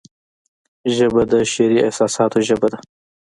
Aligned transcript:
ژبه 0.95 1.21
د 1.31 1.33
شعري 1.51 1.79
احساساتو 1.87 2.37
ژبه 2.47 2.67
ده 2.73 2.79